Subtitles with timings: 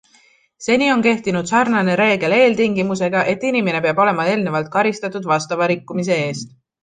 [0.67, 6.57] Seni on kehtinud sarnane reegel eeltingimusega, et inimene peab olema eelnevalt karistatud vastava rikkumise eest.